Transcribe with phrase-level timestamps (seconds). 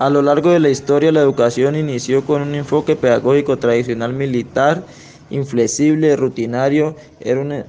[0.00, 4.82] A lo largo de la historia, la educación inició con un enfoque pedagógico tradicional militar,
[5.28, 7.66] inflexible, rutinario, era una,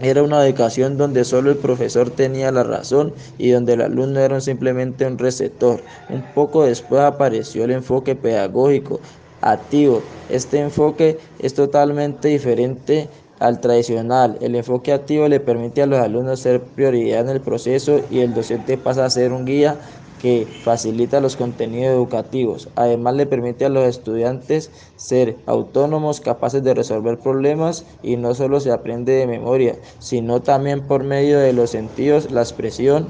[0.00, 4.40] era una educación donde solo el profesor tenía la razón y donde el alumno era
[4.40, 5.80] simplemente un receptor.
[6.10, 9.00] Un poco después apareció el enfoque pedagógico
[9.40, 10.00] activo.
[10.28, 13.08] Este enfoque es totalmente diferente
[13.40, 14.38] al tradicional.
[14.40, 18.32] El enfoque activo le permite a los alumnos ser prioridad en el proceso y el
[18.32, 19.76] docente pasa a ser un guía
[20.22, 22.68] que facilita los contenidos educativos.
[22.76, 28.60] Además le permite a los estudiantes ser autónomos, capaces de resolver problemas y no solo
[28.60, 33.08] se aprende de memoria, sino también por medio de los sentidos, la expresión.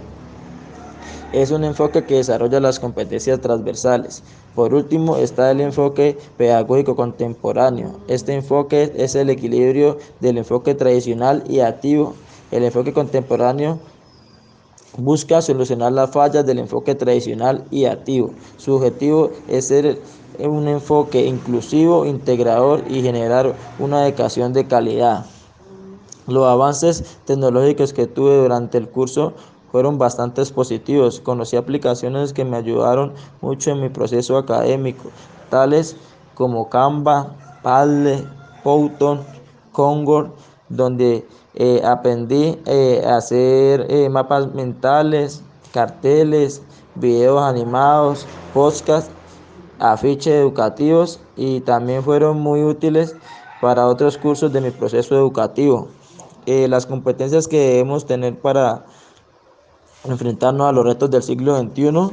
[1.34, 4.22] Es un enfoque que desarrolla las competencias transversales.
[4.54, 8.00] Por último está el enfoque pedagógico contemporáneo.
[8.08, 12.14] Este enfoque es el equilibrio del enfoque tradicional y activo.
[12.50, 13.78] El enfoque contemporáneo
[14.96, 18.30] busca solucionar las fallas del enfoque tradicional y activo.
[18.56, 20.00] Su objetivo es ser
[20.38, 25.26] un enfoque inclusivo, integrador y generar una educación de calidad.
[26.26, 29.32] Los avances tecnológicos que tuve durante el curso
[29.72, 31.20] fueron bastante positivos.
[31.20, 35.10] Conocí aplicaciones que me ayudaron mucho en mi proceso académico,
[35.50, 35.96] tales
[36.34, 38.24] como Canva, Padle,
[38.62, 39.20] Powton,
[39.72, 40.30] Concord,
[40.68, 46.62] donde eh, aprendí eh, a hacer eh, mapas mentales, carteles,
[46.94, 49.10] videos animados, podcasts,
[49.78, 53.14] afiches educativos y también fueron muy útiles
[53.60, 55.88] para otros cursos de mi proceso educativo.
[56.46, 58.84] las competencias que debemos tener para
[60.04, 62.10] enfrentarnos a los retos del siglo XXI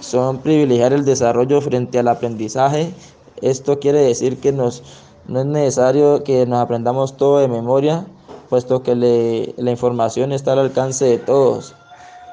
[0.00, 2.94] son privilegiar el desarrollo frente al aprendizaje.
[3.42, 4.82] Esto quiere decir que nos
[5.30, 8.04] no es necesario que nos aprendamos todo de memoria,
[8.48, 11.76] puesto que la información está al alcance de todos.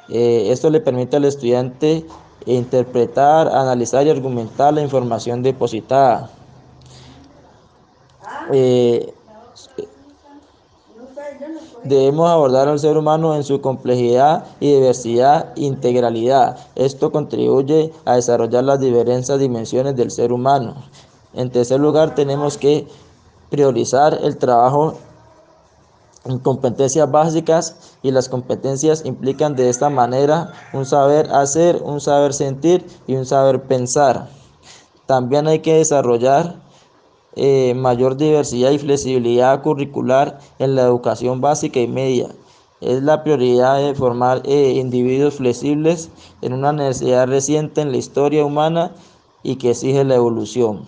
[0.09, 2.03] Eh, esto le permite al estudiante
[2.47, 6.31] interpretar, analizar y argumentar la información depositada.
[8.51, 9.13] Eh,
[11.83, 16.57] debemos abordar al ser humano en su complejidad y diversidad integralidad.
[16.73, 20.73] Esto contribuye a desarrollar las diferentes dimensiones del ser humano.
[21.33, 22.87] En tercer lugar, tenemos que
[23.49, 24.95] priorizar el trabajo
[26.25, 32.33] en competencias básicas y las competencias implican de esta manera un saber hacer, un saber
[32.33, 34.29] sentir y un saber pensar.
[35.05, 36.55] También hay que desarrollar
[37.35, 42.27] eh, mayor diversidad y flexibilidad curricular en la educación básica y media.
[42.81, 46.09] Es la prioridad de formar eh, individuos flexibles
[46.41, 48.91] en una necesidad reciente en la historia humana
[49.43, 50.85] y que exige la evolución.